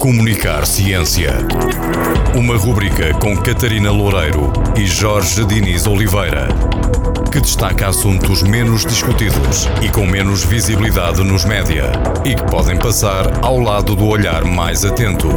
[0.00, 1.30] Comunicar Ciência.
[2.34, 6.48] Uma rubrica com Catarina Loureiro e Jorge Diniz Oliveira,
[7.30, 11.92] que destaca assuntos menos discutidos e com menos visibilidade nos média
[12.24, 15.28] e que podem passar ao lado do olhar mais atento.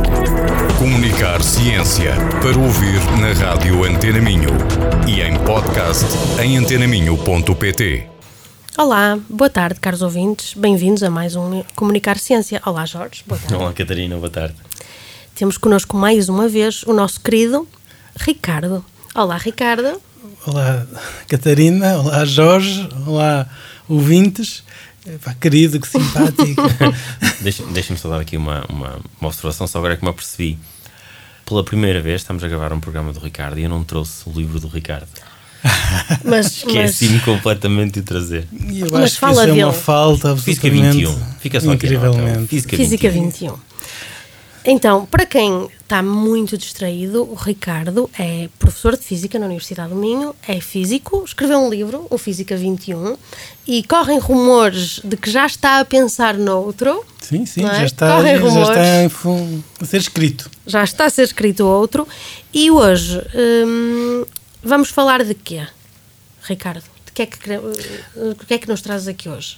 [0.80, 4.52] Comunicar Ciência para ouvir na rádio Antena Minho
[5.06, 6.06] e em podcast
[6.42, 8.13] em antenaminho.pt.
[8.76, 10.56] Olá, boa tarde, caros ouvintes.
[10.56, 12.60] Bem-vindos a mais um Comunicar Ciência.
[12.66, 13.24] Olá, Jorge.
[13.24, 13.54] Boa tarde.
[13.54, 14.16] Olá, Catarina.
[14.18, 14.56] Boa tarde.
[15.36, 17.68] Temos connosco mais uma vez o nosso querido
[18.16, 18.84] Ricardo.
[19.14, 20.02] Olá, Ricardo.
[20.48, 20.88] Olá,
[21.28, 22.00] Catarina.
[22.00, 22.90] Olá, Jorge.
[23.06, 23.48] Olá,
[23.88, 24.64] ouvintes.
[25.06, 26.64] Epá, querido, que simpático.
[27.42, 30.58] Deixa-me deixa só dar aqui uma, uma, uma observação, só agora é que me apercebi.
[31.46, 34.32] Pela primeira vez estamos a gravar um programa do Ricardo e eu não trouxe o
[34.32, 35.08] livro do Ricardo.
[36.24, 38.48] Mas, Esqueci-me completamente de o trazer.
[38.52, 39.64] Eu Mas acho que fala isso é dele.
[39.64, 41.20] uma falta Física absolutamente 21.
[41.40, 41.88] Fica só aqui.
[41.88, 42.08] a nota.
[42.18, 42.48] incrivelmente.
[42.48, 43.52] Física, Física 21.
[43.52, 43.74] 21.
[44.66, 49.96] Então, para quem está muito distraído, o Ricardo é professor de Física na Universidade do
[49.98, 53.18] Minho, é físico, escreveu um livro, o Física 21,
[53.68, 57.04] e correm rumores de que já está a pensar noutro.
[57.20, 57.76] Sim, sim, é?
[57.76, 58.70] já está, Correm já rumores.
[58.70, 60.50] está a ser escrito.
[60.66, 62.08] já está a ser escrito outro.
[62.54, 63.22] E hoje
[63.68, 64.24] hum,
[64.64, 65.66] vamos falar de quê,
[66.44, 66.84] Ricardo?
[67.06, 69.58] De que é que, uh, o que é que nos trazes aqui hoje?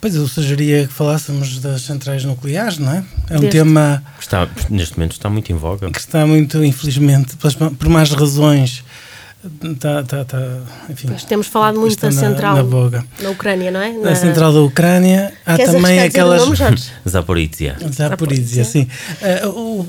[0.00, 3.04] Pois eu sugeria que falássemos das centrais nucleares, não é?
[3.30, 5.90] É um Deste- tema Está, neste momento está muito em voga.
[5.90, 8.82] que está muito, infelizmente, pelas, por mais razões,
[9.62, 10.38] está, está, está
[10.90, 13.04] enfim, Pois temos falado muito da na- central na voga.
[13.20, 13.92] na Ucrânia, não é?
[13.92, 16.42] Na central da Ucrânia há Queres também aquelas.
[17.08, 17.76] Zaporizhia.
[17.92, 18.88] Zaporizhia, sim.
[19.20, 19.86] Eh, o-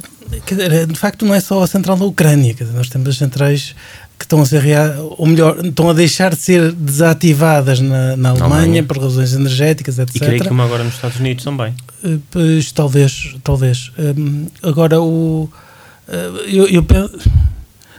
[0.47, 3.71] dizer, de facto, não é só a central da Ucrânia, dizer, nós temos as centrais
[3.71, 3.75] que
[4.33, 8.55] estão a ser, rea- ou melhor, estão a deixar de ser desativadas na, na Alemanha,
[8.55, 8.83] Alemanha.
[8.83, 10.15] por razões energéticas, etc.
[10.15, 11.73] E creio que uma agora nos Estados Unidos também.
[12.03, 13.91] Eh, Pois, talvez, talvez.
[13.97, 15.49] Hum, agora, o.
[16.07, 17.11] eh, eu, eu penso.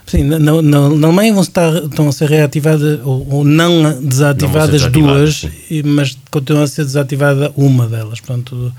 [0.06, 4.72] Sim, na, na, na Alemanha vão estar, estão a ser reativadas ou, ou não desativadas
[4.82, 5.82] desativadas, duas, sim.
[5.82, 8.20] mas continua a ser desativada uma delas.
[8.20, 8.70] Portanto,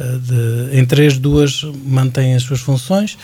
[0.00, 3.16] eh, de- em três, duas mantêm as suas funções.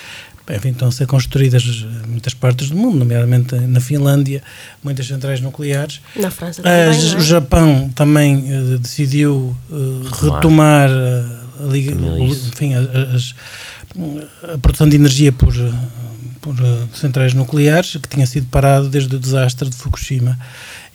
[0.57, 4.43] Estão a ser construídas em muitas partes do mundo, nomeadamente na Finlândia,
[4.83, 6.01] muitas centrais nucleares.
[6.17, 7.25] Na França As- também, não o é?
[7.25, 9.75] Japão também eh, decidiu eh,
[10.11, 10.35] Retomar.
[10.37, 11.93] retomar eh, a, liga-
[12.25, 12.49] isso.
[12.49, 12.81] enfim, a,
[13.15, 13.35] as-
[14.55, 15.73] a produção de energia por, eh,
[16.41, 20.39] por eh, centrais nucleares, que tinha sido parado desde o desastre de Fukushima.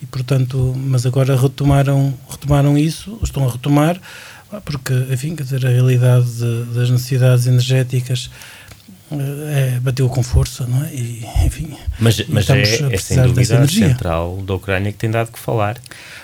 [0.01, 3.99] E, portanto, mas agora retomaram, retomaram isso, estão a retomar,
[4.51, 8.64] ah, porque, enfim, quer dizer, a realidade de- das necessidades energéticas eh,
[9.11, 10.93] é, bateu com força, não é?
[10.93, 14.97] E, enfim, Mas, mas é, estamos a é sem dúvida a central da Ucrânia que
[14.97, 15.77] tem dado que falar.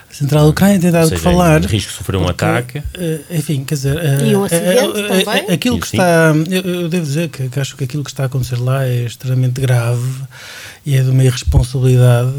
[0.09, 1.63] A Central da Ucrânia tem dado Ou que seja, falar.
[1.63, 2.83] em risco de sofrer um porque, ataque.
[2.95, 3.97] eh, enfim, quer dizer.
[4.25, 5.45] E um acidente eh, também?
[5.47, 6.33] eh, Aquilo que está.
[6.49, 9.05] Eu, eu devo dizer que, que acho que aquilo que está a acontecer lá é
[9.05, 10.03] extremamente grave
[10.85, 12.29] e é de uma irresponsabilidade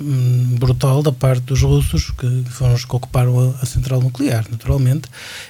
[0.00, 4.00] hum, brutal da parte dos russos, que, que foram os que ocuparam a, a central
[4.00, 5.08] nuclear, naturalmente,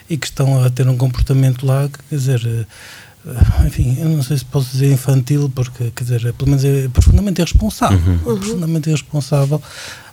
[0.09, 2.67] e que estão a ter um comportamento lá que, quer dizer.
[3.26, 6.88] Eh, enfim, eu não sei se posso dizer infantil, porque, quer dizer, pelo menos é
[6.88, 7.98] profundamente irresponsável.
[7.98, 8.19] Uhum.
[8.38, 9.62] Profundamente irresponsável,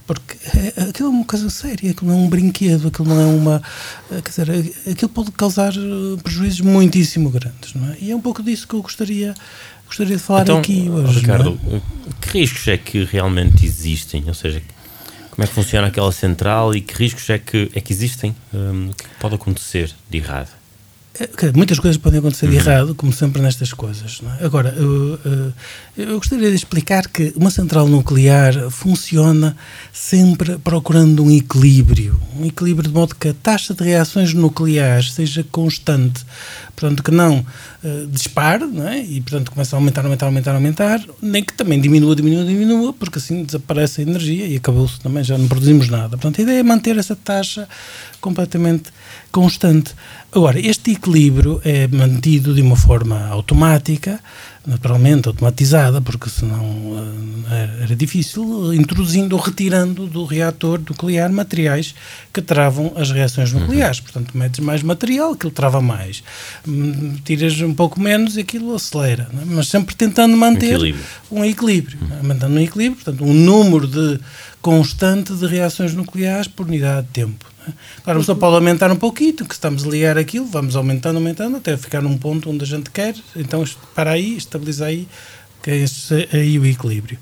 [0.05, 3.25] porque é, aquilo é uma coisa séria, aquilo não é um brinquedo, aquilo não é
[3.25, 3.61] uma.
[4.11, 7.97] eh, Quer dizer, aquilo pode causar eh, prejuízos muitíssimo grandes, não é?
[7.99, 9.33] E é um pouco disso que eu gostaria,
[9.85, 11.19] gostaria de falar Então, aqui hoje.
[11.19, 11.81] Ricardo, não é?
[12.21, 14.23] que riscos é que realmente existem?
[14.27, 14.61] Ou seja,
[15.31, 18.35] como é que funciona aquela central e que riscos é que, é que existem?
[18.53, 20.49] O que pode acontecer de errado?
[21.19, 22.51] É, muitas coisas podem acontecer Uhum.
[22.51, 24.21] de errado, como sempre nestas coisas.
[24.39, 24.45] É?
[24.45, 25.51] Agora, eu, eh,
[25.97, 29.57] eu gostaria de explicar que uma central nuclear funciona
[29.91, 32.19] sempre procurando um equilíbrio.
[32.39, 36.23] Um equilíbrio de modo que a taxa de reações nucleares seja constante.
[36.77, 37.43] Portanto, que não
[37.83, 39.03] eh, dispare não é?
[39.03, 43.17] e, portanto, começa a aumentar, aumentar, aumentar, aumentar, nem que também diminua, diminua, diminua, porque
[43.17, 46.09] assim desaparece a energia e acabou-se também, já não produzimos nada.
[46.09, 47.67] Portanto, a ideia é manter essa taxa
[48.21, 48.91] completamente
[49.31, 49.95] constante.
[50.31, 54.19] Agora, este equilíbrio é mantido de uma forma automática,
[54.67, 56.61] naturalmente automatizada, porque senão
[57.49, 61.95] eh, era- difícil, introduzindo ou retirando do reator nuclear materiais
[62.33, 64.01] que travam as reações nucleares.
[64.01, 66.21] Portanto, metes mais material, aquilo trava mais.
[66.67, 69.29] Hum, Tiras um pouco menos e aquilo acelera.
[69.33, 69.45] é?
[69.45, 71.03] Mas sempre tentando manter Equilíbrio.
[71.31, 71.97] um equilíbrio.
[72.19, 72.23] é?
[72.27, 74.19] Mantendo um equilíbrio, portanto, um número de
[74.67, 77.45] constante de reações nucleares por unidade de tempo.
[77.57, 77.73] não é?
[78.01, 81.77] Agora, pessoa pode aumentar um pouquinho, que estamos a ligar aquilo, vamos aumentando, aumentando, até
[81.77, 83.63] ficar num ponto onde a gente quer, então
[83.95, 85.07] para aí, estabiliza aí,
[85.63, 87.17] que é esse aí o equilíbrio.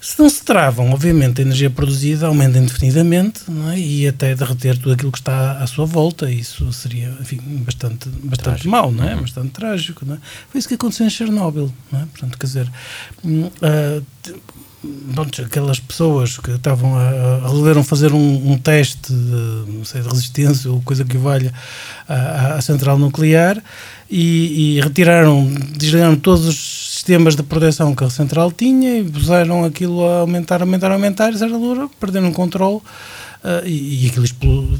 [0.00, 3.40] Se não se travam, obviamente, a energia produzida aumenta indefinidamente
[3.72, 3.78] é?
[3.80, 6.30] e até derreter tudo aquilo que está à sua volta.
[6.30, 9.14] Isso seria, enfim, bastante, bastante mau, não é?
[9.14, 9.22] Uhum.
[9.22, 10.04] Bastante trágico.
[10.06, 10.18] Não é?
[10.50, 11.72] Foi isso que aconteceu em Chernobyl.
[11.90, 12.04] Não é?
[12.04, 12.70] Portanto, quer dizer,
[13.24, 14.04] uh,
[15.44, 20.80] aquelas pessoas que estavam a, resolveram fazer um, um, teste de, sei, de resistência ou
[20.82, 21.52] coisa que valha
[22.08, 23.62] à, central nuclear
[24.10, 25.46] e, e, retiraram,
[25.76, 30.60] desligaram todos os sistemas de proteção que a central tinha e puseram aquilo a aumentar,
[30.60, 34.26] aumentar, aumentar e, a altura, perderam o controle uh, e, e aquilo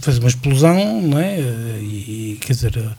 [0.00, 1.38] fez uma explosão, não é?
[1.80, 2.96] E, quer dizer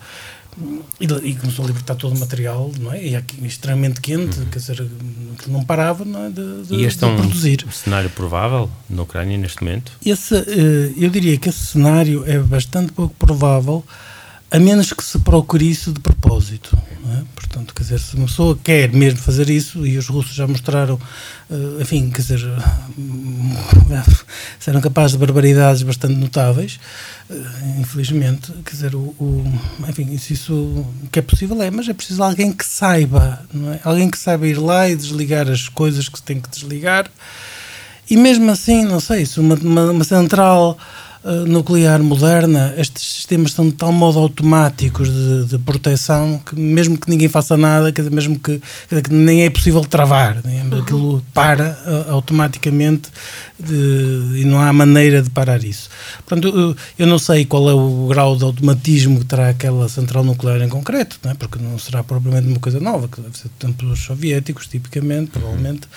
[1.00, 3.04] e, e, começou a libertar todo o material, não é?
[3.04, 4.46] E aqui, extremamente quente, uhum.
[4.46, 4.86] quer dizer,
[5.38, 6.30] que não parava não é?
[6.30, 7.66] de, de, e este é um produzir.
[7.70, 9.92] cenário provável na Ucrânia neste momento?
[10.04, 13.84] Esse, eh, eu diria que esse cenário é bastante pouco provável,
[14.50, 16.76] a menos que se procure isso de propósito.
[17.08, 17.22] É?
[17.34, 20.98] Portanto, quer dizer, se uma pessoa quer mesmo fazer isso, e os russos já mostraram,
[21.48, 22.40] uh, enfim, quer dizer,
[24.58, 26.80] serão capazes de barbaridades bastante notáveis,
[27.30, 31.94] uh, infelizmente, quer dizer, o, o, enfim, isso, isso que é possível é, mas é
[31.94, 33.80] preciso alguém que saiba, não é?
[33.84, 37.08] Alguém que saiba ir lá e desligar as coisas que se tem que desligar,
[38.08, 41.05] e mesmo assim, não sei, se uma, uma, uma central eh,
[41.46, 47.10] nuclear moderna, estes sistemas são de tal modo automáticos de, de proteção que mesmo que
[47.10, 50.62] ninguém faça nada, que mesmo que, que nem é possível travar, né?
[50.80, 53.10] aquilo para uh, automaticamente
[53.58, 55.88] de, e não há maneira de parar isso.
[56.24, 60.22] Portanto, eu, eu, não sei qual é o grau de automatismo que terá aquela central
[60.22, 61.34] nuclear em concreto, não é?
[61.34, 65.88] porque não será propriamente uma coisa nova, que deve ser tempos soviéticos, tipicamente, provavelmente.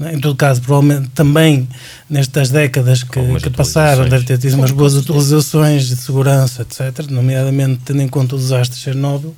[0.00, 0.14] É?
[0.14, 1.68] Em todo caso, provavelmente também
[2.10, 7.82] nestas décadas que, que passaram, deve ter tido umas boas atualizações de segurança, etc., nomeadamente
[7.84, 9.34] tendo em conta o desastre de Chernobyl.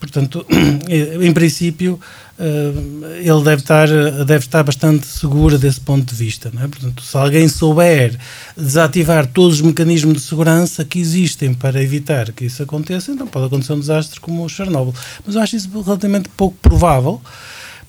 [0.00, 0.44] Portanto,
[1.22, 1.98] em princípio,
[2.38, 2.72] eh,
[3.20, 3.88] ele deve estar,
[4.24, 6.50] deve estar bastante seguro desse ponto de vista.
[6.60, 6.66] É?
[6.66, 8.18] Portanto, se alguém souber
[8.56, 13.46] desativar todos os mecanismos de segurança que existem para evitar que isso aconteça, então pode
[13.46, 14.94] acontecer um desastre como o Chernobyl.
[15.24, 17.20] Mas eu acho isso relativamente pouco provável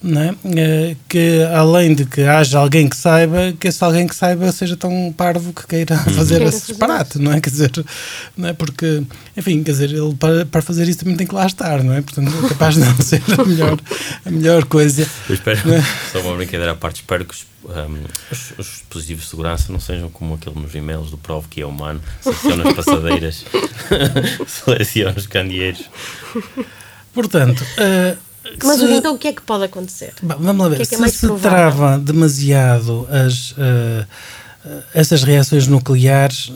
[0.04, 0.96] é?
[1.10, 5.14] que além de que haja alguém que saiba, que esse alguém que saiba seja tão
[5.16, 6.14] parvo que queira uhum.
[6.14, 7.42] fazer esse disparate, não é?
[7.42, 7.72] Quer dizer,
[8.36, 8.54] não é?
[8.54, 9.04] Porque,
[9.36, 12.02] enfim, quer dizer, ele para, para fazer isso também tem que lá estar, não é?
[12.02, 13.80] Portanto, é capaz de não ser a melhor,
[14.26, 15.08] a melhor coisa.
[15.28, 15.84] Eu espero, é?
[16.12, 19.80] só uma brincadeira à parte, espero que os, um, os, os, dispositivos de segurança não
[19.80, 23.46] sejam como aquele nos e-mails do Provo que é humano, seleciona as passadeiras,
[24.48, 25.90] seleciona os candeeiros.
[27.14, 28.27] Portanto, uh,
[28.64, 30.14] mas se, então o que é que pode acontecer?
[30.22, 30.78] Vamos lá ver.
[30.78, 34.08] Que é que é se se trava demasiado as, uh,
[34.94, 36.52] essas reações nucleares,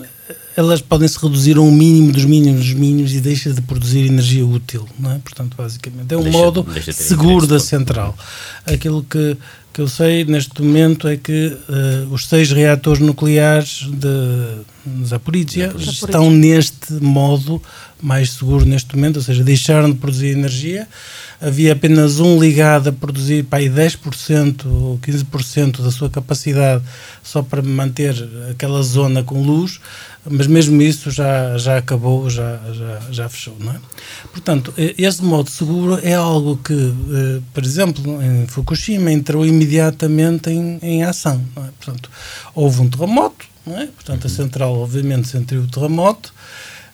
[0.56, 4.08] elas podem se reduzir a um mínimo dos mínimos dos mínimos e deixa de produzir
[4.08, 5.20] energia útil, não é?
[5.20, 8.18] Portanto, basicamente, é um deixa, modo deixa seguro da central.
[8.66, 9.38] Aquilo que,
[9.72, 16.30] que eu sei neste momento é que uh, os seis reatores nucleares de Zaporizhia estão
[16.30, 17.62] neste modo
[18.02, 20.88] mais seguro neste momento, ou seja, deixaram de produzir energia
[21.42, 26.84] havia apenas um ligado a produzir para aí 10% ou 15% da sua capacidade
[27.24, 28.16] só para manter
[28.52, 29.80] aquela zona com luz,
[30.24, 33.56] mas mesmo isso já, já acabou, já, já, já fechou.
[33.60, 33.80] Não é?
[34.32, 40.78] Portanto, este modo seguro é algo que, eh, por exemplo, em Fukushima entrou imediatamente em,
[40.82, 41.42] em ação.
[41.58, 41.70] É?
[41.80, 42.12] Portanto,
[42.54, 43.88] houve um terremoto, é?
[43.88, 46.32] portanto, a central obviamente sentiu o terremoto,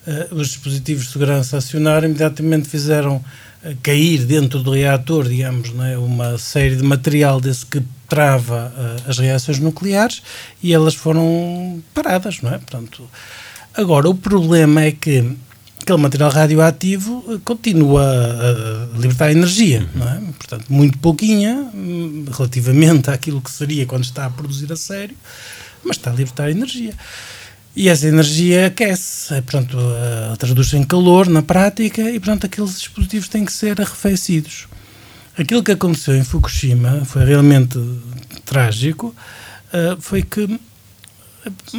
[0.05, 3.21] eh, os dispositivos de segurança acionaram, imediatamente fizeram
[3.81, 9.17] cair dentro do reator, digamos, é, uma série de material desse que trava uh, as
[9.17, 10.21] reações nucleares
[10.63, 12.57] e elas foram paradas, não é?
[12.57, 13.03] Portanto,
[13.73, 15.35] agora o problema é que
[15.81, 20.19] aquele material radioativo eh, continua a, libertar energia, não é?
[20.37, 25.15] Portanto, muito pouquinha hum, relativamente àquilo que seria quando está a produzir a sério,
[25.83, 26.93] mas está a libertar energia.
[27.79, 32.79] E essa energia aquece, é, portanto, uh, traduz-se em calor na prática e, portanto, aqueles
[32.79, 34.67] dispositivos têm que ser arrefecidos.
[35.37, 37.79] Aquilo que aconteceu em Fukushima foi realmente
[38.43, 39.13] trágico,
[39.67, 40.59] uh, foi que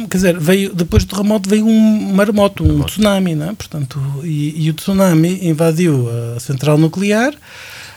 [0.09, 3.53] quer dizer, veio, depois do terremoto veio um maremoto, um tsunami, não é?
[3.53, 7.33] Portanto, e, e, o tsunami invadiu a central nuclear,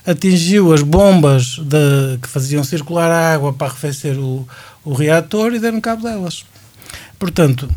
[0.04, 4.44] atingiu as bombas de, que faziam circular a água para arrefecer o,
[4.84, 6.44] o reator e deram cabo delas.
[7.16, 7.68] Portanto,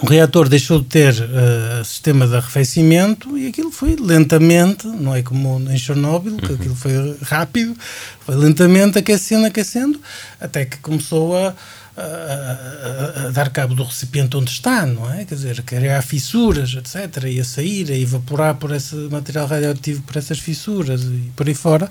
[0.00, 5.22] o reator deixou de ter uh, sistema de arrefecimento e aquilo foi lentamente, não é
[5.22, 6.54] como em Chernobyl, que uhum.
[6.54, 7.76] aquilo foi rápido,
[8.20, 10.00] foi lentamente aquecendo, aquecendo,
[10.40, 11.52] até que começou a,
[11.98, 15.24] a, dar cabo do recipiente onde está, não é?
[15.24, 20.16] Quer dizer, criar fissuras, etc., e a sair, a evaporar por esse material radioativo por
[20.16, 21.90] essas fissuras e por aí fora,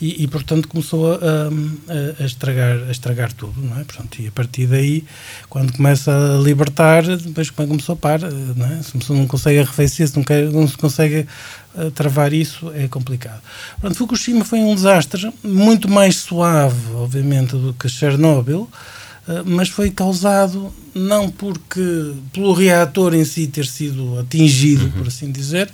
[0.00, 3.84] e, e portanto começou a, a, a, estragar, a estragar tudo, não é?
[3.84, 5.04] Portanto, e a partir daí,
[5.48, 8.82] quando começa a libertar, depois como começou a parar, não é?
[8.82, 11.26] Se não consegue arrefecer, se não, quer, não se consegue
[11.74, 13.40] uh, travar isso, é complicado.
[13.80, 18.97] Portanto, Fukushima foi um desastre muito mais suave, obviamente, do que Chernobyl, eh,
[19.44, 24.90] mas foi causado não porque pelo reator em si ter sido atingido, uhum.
[24.92, 25.70] por assim dizer,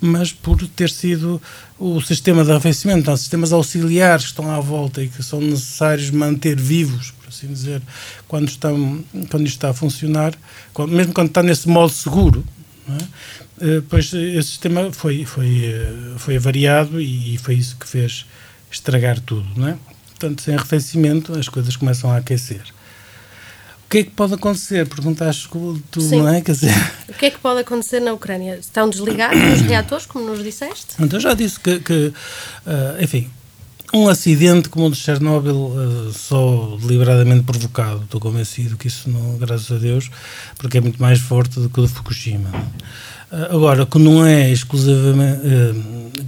[0.00, 1.40] mas por ter sido
[1.78, 6.10] o sistema de arrefecimento, então, sistemas auxiliares que estão à volta e que são necessários
[6.10, 7.82] manter vivos, por assim dizer,
[8.26, 10.34] quando, estão, quando isto está a funcionar,
[10.72, 12.44] quando, mesmo quando está nesse modo seguro,
[12.88, 13.82] é?
[13.88, 18.26] pois esse sistema foi, foi, eh, foi avariado e foi isso que fez
[18.70, 19.46] estragar tudo.
[19.56, 19.76] Não é?
[20.08, 22.73] Portanto, sem arrefecimento, as coisas começam a aquecer
[23.94, 24.88] que é que pode acontecer?
[24.88, 26.18] Perguntaste tu, Sim.
[26.18, 26.40] não é?
[26.40, 26.74] Quer dizer...
[27.08, 28.56] O que é que pode acontecer na Ucrânia?
[28.56, 30.96] Estão desligados os reatores, como nos disseste?
[30.98, 32.12] Então já disse que, que
[32.66, 33.30] uh, enfim,
[33.92, 39.38] um acidente como o de Chernobyl, uh, só deliberadamente provocado, estou convencido que isso, não,
[39.38, 40.10] graças a Deus,
[40.58, 42.50] porque é muito mais forte do que o de Fukushima.
[43.30, 45.40] Uh, agora, que não é exclusivamente,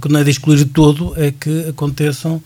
[0.01, 2.41] que não é de excluir todo, é que aconteçam.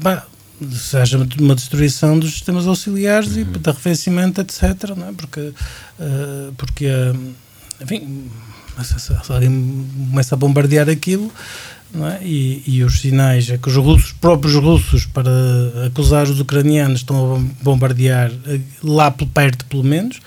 [0.00, 0.26] Bah,
[0.72, 3.42] seja uma destruição dos sistemas auxiliares uhum.
[3.42, 4.94] e de arrefecimento, etc.
[4.96, 5.12] Não é?
[5.12, 7.34] Porque, uh, porque uh,
[7.80, 8.30] enfim,
[8.82, 11.32] se alguém começa a bombardear aquilo,
[11.94, 12.22] é?
[12.22, 15.30] e, e os sinais é que os russos, próprios russos, para
[15.86, 20.20] acusar os ucranianos, estão a bombardear eh, lá por perto, pelo menos.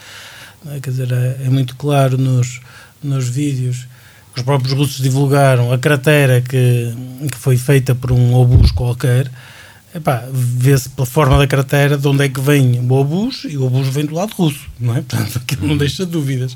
[0.68, 0.80] É?
[0.80, 2.60] Quer dizer, é, é, muito claro nos,
[3.04, 3.88] nos vídeos
[4.34, 6.94] que os próprios russos divulgaram a cratera que,
[7.32, 9.30] que foi feita por um obus qualquer
[10.32, 13.88] vê-se pela forma da cratera de onde é que vem o obus e o obus
[13.88, 15.02] vem do lado russo, não é?
[15.02, 16.54] Portanto, aquilo não deixa dúvidas,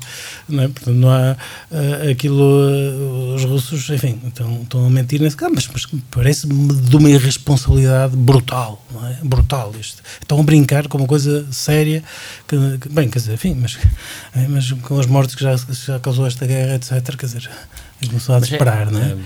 [0.48, 0.68] não é?
[0.68, 1.36] Portanto, não há
[1.70, 6.74] uh, aquilo, uh, os russos, enfim, estão, estão a mentir nesse caso, mas, mas parece-me
[6.74, 9.18] de uma irresponsabilidade brutal, não é?
[9.22, 10.00] Brutal isto.
[10.20, 12.04] Estão a brincar com uma coisa séria,
[12.46, 13.78] que, que bem, quer dizer, enfim, mas,
[14.36, 17.50] é, mas com as mortes que já, já causou esta guerra, etc., quer dizer,
[18.06, 19.06] começou a desesperar, é, não é?
[19.06, 19.16] é?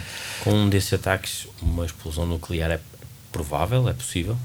[0.40, 2.80] Com um desses ataques, uma explosão nuclear é
[3.38, 4.36] provável, é possível.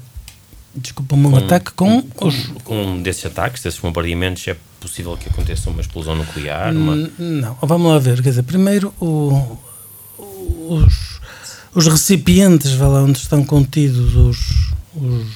[0.76, 2.46] Desculpa-me, um ataque com, com, os...
[2.64, 6.74] com um desses ataques, desses bombardeamentos, é possível que aconteça uma explosão nuclear?
[6.74, 7.10] Uma...
[7.18, 8.22] Não, vamos lá ver.
[8.22, 9.58] Quer dizer, primeiro, o,
[10.18, 11.20] os,
[11.74, 15.26] os recipientes vai lá onde estão contidos os, os,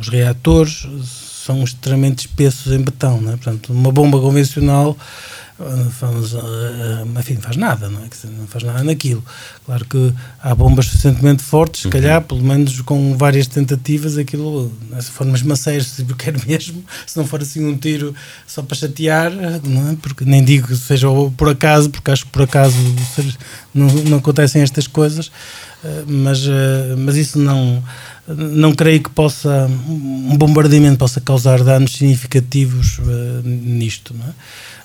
[0.00, 0.86] os reatores
[1.44, 3.20] são extremamente espessos em betão.
[3.20, 3.36] Não é?
[3.36, 4.96] Portanto, uma bomba convencional
[5.90, 8.08] faz, eh, enfim, faz nada, não é?
[8.38, 9.24] Não faz nada naquilo.
[9.64, 12.26] Claro que há bombas suficientemente fortes, se calhar, uhum.
[12.26, 17.24] pelo menos com várias tentativas, aquilo, se for umas maceiras, se quer mesmo, se não
[17.24, 18.14] for assim um tiro
[18.46, 19.30] só para chatear,
[19.62, 19.96] não é?
[20.02, 21.06] Porque nem digo que seja
[21.36, 22.76] por acaso, porque acho que por acaso
[23.72, 25.30] não, não acontecem estas coisas,
[25.84, 27.82] eh, mas, eh, mas isso não
[28.26, 34.32] não creio que possa um bombardeamento possa causar danos significativos uh, nisto, não é?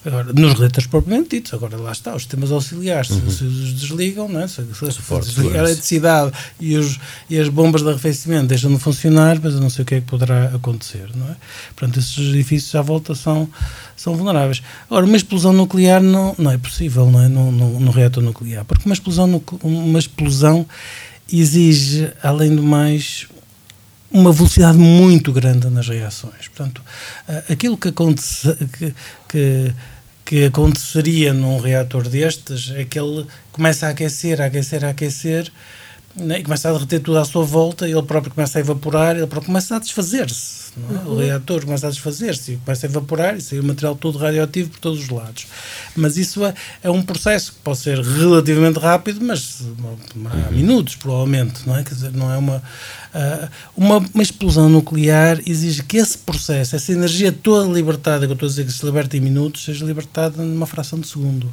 [0.05, 3.29] Agora, nos reatores propriamente ditos, agora lá está, os sistemas auxiliares, uhum.
[3.29, 4.47] se, os desligam, não é?
[4.47, 8.79] se, se, se desligar a eletricidade e, os, e as bombas de arrefecimento deixam de
[8.79, 11.35] funcionar, mas eu não sei o que é que poderá acontecer, não é?
[11.75, 13.49] Portanto, esses edifícios à volta são,
[13.95, 14.61] são vulneráveis.
[14.89, 17.27] Agora, uma explosão nuclear não, não é possível, não é?
[17.27, 20.65] No, no, no reator nuclear, porque uma explosão, uma explosão
[21.31, 23.27] exige, além do mais,
[24.11, 26.47] uma velocidade muito grande nas reações.
[26.47, 26.81] Portanto,
[27.49, 28.93] aquilo que, acontece, que,
[29.27, 29.73] que,
[30.25, 35.51] que, aconteceria num reator destes é que ele começa a aquecer, a aquecer, a aquecer,
[36.19, 39.27] né, e começa a derreter tudo à sua volta, ele próprio começa a evaporar, ele
[39.27, 40.59] próprio começa a desfazer-se.
[40.77, 41.07] É?
[41.07, 44.79] O reator começa a desfazer-se, começa a evaporar e sai o material todo radioativo por
[44.79, 45.47] todos os lados.
[45.95, 49.63] Mas isso é, é um processo que pode ser relativamente rápido, mas
[50.47, 51.83] há minutos, provavelmente, não é?
[51.83, 56.91] Quer dizer, não é uma, uh, uma, uma, explosão nuclear exige que esse processo, essa
[56.91, 60.41] energia toda libertada, que eu estou a dizer que se liberta em minutos, seja libertada
[60.41, 61.51] numa fração de segundo.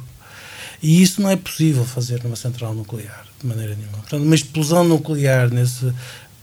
[0.81, 3.97] E isso não é possível fazer numa central nuclear, de maneira nenhuma.
[3.97, 5.91] Portanto, uma explosão nuclear, nesse,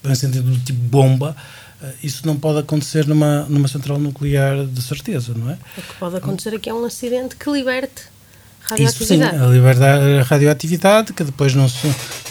[0.03, 1.37] nesse sentido do tipo bomba,
[1.83, 5.59] eh, isso não pode acontecer numa, numa central nuclear de certeza, não é?
[5.79, 8.03] O que pode acontecer aqui é um acidente que liberte
[8.61, 9.35] radioatividade.
[9.35, 11.67] Isso sim, a liberdade, a radioatividade, que depois num,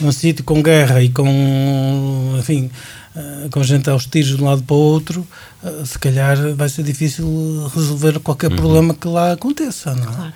[0.02, 2.70] num sítio com guerra e com, enfim,
[3.16, 5.28] eh, com gente aos tiros de um lado para o outro,
[5.64, 8.58] eh, se calhar vai ser difícil resolver qualquer uhum.
[8.58, 10.16] problema que lá aconteça, não é?
[10.16, 10.34] Claro.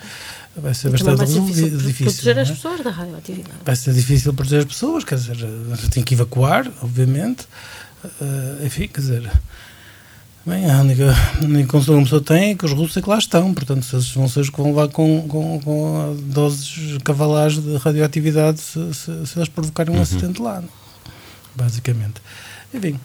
[0.60, 2.40] Vai ser bastante vai ser difícil, difícil proteger é?
[2.40, 3.58] as pessoas da radioatividade.
[3.64, 5.36] Vai ser difícil proteger as pessoas, quer dizer,
[5.90, 7.46] tem que evacuar, obviamente,
[8.20, 9.30] Uh, enfim, quer dizer,
[10.46, 13.02] Bem, a única, a única consolo que uma pessoa tem é que os russos é
[13.02, 16.16] que lá estão, portanto, se eles vão ser os que vão lá com, com, com
[16.28, 20.02] doses cavalares de radioatividade se, se, se eles provocarem um uhum.
[20.02, 20.62] acidente lá,
[21.54, 22.22] basicamente.
[22.72, 22.98] Enfim,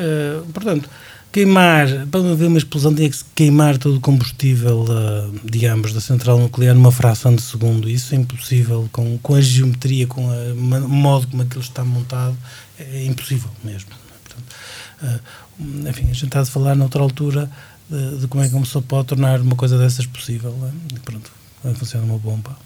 [0.00, 0.88] uh, portanto,
[1.32, 6.00] queimar, para haver uma explosão, tinha que se queimar todo o combustível, uh, digamos, da
[6.00, 7.88] central nuclear numa fração de segundo.
[7.88, 12.36] Isso é impossível com, com a geometria, com o modo como aquilo está montado,
[12.78, 13.90] é, é impossível mesmo.
[14.24, 14.54] Portanto,
[15.02, 17.50] uh, enfim, a gente está a falar noutra altura
[17.88, 20.54] de, de, como é que uma pessoa pode tornar uma coisa dessas possível.
[20.64, 20.94] É?
[20.96, 21.30] E pronto,
[21.62, 22.56] vai funcionar uma bomba.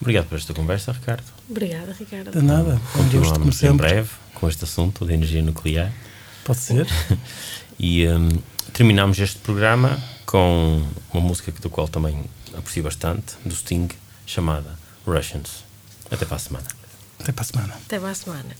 [0.00, 1.24] Obrigado por esta conversa, Ricardo.
[1.48, 2.30] Obrigada, Ricardo.
[2.30, 2.80] De nada.
[2.92, 5.90] Continuamos em breve com este assunto da energia nuclear.
[6.46, 6.86] Pode ser.
[7.76, 8.28] e um,
[8.72, 10.80] terminamos este programa com
[11.12, 12.24] uma música do qual também
[12.56, 13.88] aprecio bastante, do Sting,
[14.24, 15.64] chamada Russians.
[16.08, 16.66] Até para a semana.
[17.18, 17.74] Até para a semana.
[17.74, 18.56] Até para a semana.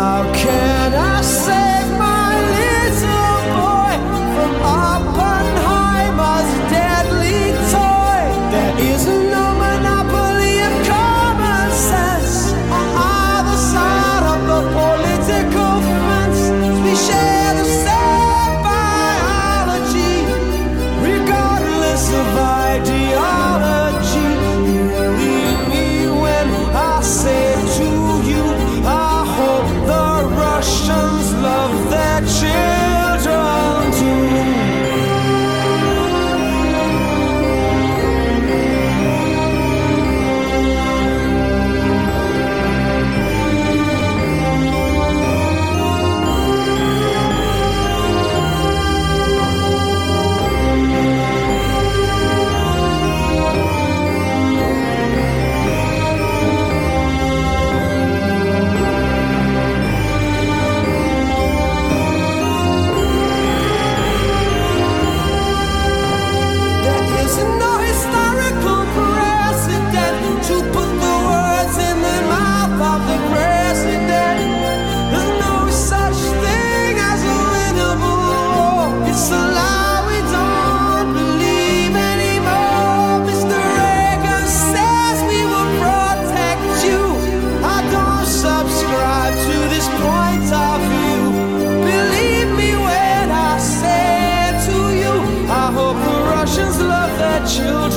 [0.00, 0.39] How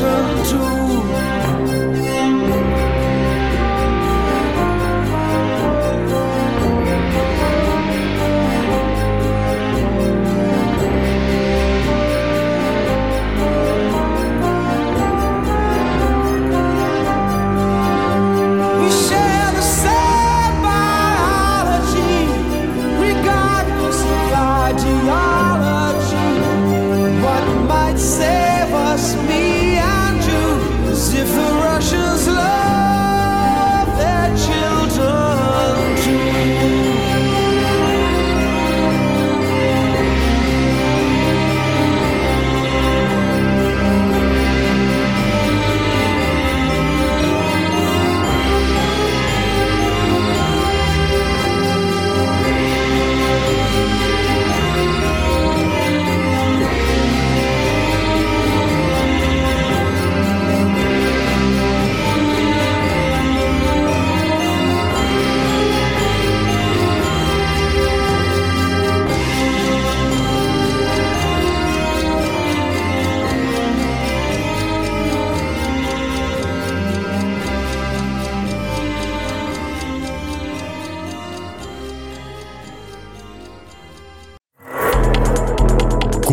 [0.04, 0.33] listen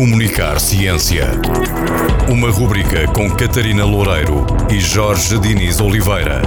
[0.01, 1.27] Comunicar Ciência.
[2.27, 6.41] Uma rubrica com Catarina Loureiro e Jorge Diniz Oliveira.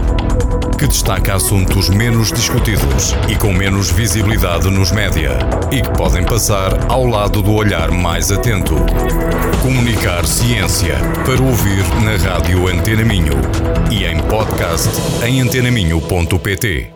[0.77, 5.39] que destaca assuntos menos discutidos e com menos visibilidade nos média
[5.71, 8.75] e que podem passar ao lado do olhar mais atento.
[9.63, 13.37] Comunicar ciência para ouvir na rádio Antena Minho
[13.89, 14.91] e em podcast
[15.25, 16.95] em antenaminho.pt.